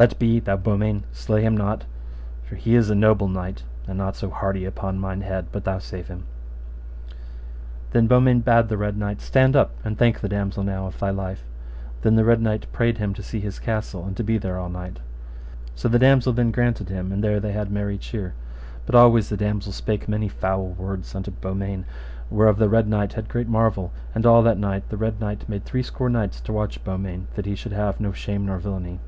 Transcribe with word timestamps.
Let 0.00 0.18
be, 0.18 0.40
thou 0.40 0.56
Beaumains, 0.56 1.04
slay 1.12 1.42
him 1.42 1.56
not, 1.56 1.84
for 2.42 2.56
he 2.56 2.74
is 2.74 2.90
a 2.90 2.94
noble 2.96 3.28
knight, 3.28 3.62
and 3.86 3.96
not 3.96 4.16
so 4.16 4.28
hardy, 4.28 4.64
upon 4.64 5.00
thine 5.00 5.20
head, 5.20 5.46
but 5.52 5.62
thou 5.62 5.78
save 5.78 6.08
him. 6.08 6.24
Then 7.92 8.08
Beaumains 8.08 8.42
bade 8.42 8.66
the 8.66 8.76
Red 8.76 8.96
Knight, 8.96 9.20
Stand 9.20 9.54
up, 9.54 9.70
and 9.84 9.96
thank 9.96 10.18
the 10.18 10.28
damosel 10.28 10.64
now 10.64 10.88
of 10.88 10.98
thy 10.98 11.10
life. 11.10 11.44
Then 12.02 12.16
the 12.16 12.24
Red 12.24 12.42
Knight 12.42 12.66
prayed 12.72 12.98
him 12.98 13.14
to 13.14 13.22
see 13.22 13.38
his 13.38 13.60
castle, 13.60 14.04
and 14.04 14.16
to 14.16 14.24
be 14.24 14.38
there 14.38 14.58
all 14.58 14.68
night. 14.70 14.98
So 15.76 15.86
the 15.86 16.00
damosel 16.00 16.32
then 16.32 16.50
granted 16.50 16.88
him, 16.88 17.12
and 17.12 17.22
there 17.22 17.38
they 17.38 17.52
had 17.52 17.70
merry 17.70 17.96
cheer. 17.96 18.34
But 18.86 18.96
always 18.96 19.28
the 19.28 19.36
damosel 19.36 19.70
spake 19.72 20.08
many 20.08 20.26
foul 20.26 20.66
words 20.66 21.14
unto 21.14 21.30
Beaumains, 21.30 21.86
whereof 22.28 22.58
the 22.58 22.68
Red 22.68 22.88
Knight 22.88 23.12
had 23.12 23.28
great 23.28 23.46
marvel; 23.46 23.92
and 24.16 24.26
all 24.26 24.42
that 24.42 24.58
night 24.58 24.88
the 24.88 24.96
Red 24.96 25.20
Knight 25.20 25.48
made 25.48 25.64
three 25.64 25.84
score 25.84 26.10
knights 26.10 26.40
to 26.40 26.52
watch 26.52 26.82
Beaumains, 26.82 27.28
that 27.36 27.46
he 27.46 27.54
should 27.54 27.70
have 27.72 28.00
no 28.00 28.10
shame 28.12 28.46
nor 28.46 28.58
villainy. 28.58 28.98